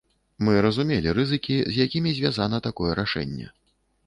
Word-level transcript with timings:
Мы 0.47 0.53
разумелі 0.65 1.13
рызыкі, 1.17 1.57
з 1.75 1.87
якімі 1.89 2.15
звязана 2.21 2.63
такое 2.69 2.91
рашэнне. 3.03 3.47